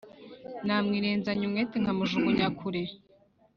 [0.65, 2.81] Namwirenzanya umwete nkamujugunya kure